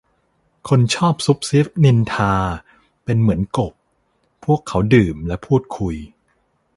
[0.69, 2.33] คนชอบซุบซิบนินทา
[3.03, 3.73] เป็นเหมือนกบ
[4.45, 5.95] พวกเขาดื่มและพูดคุย